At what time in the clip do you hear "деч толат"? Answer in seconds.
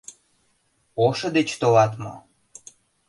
1.37-1.91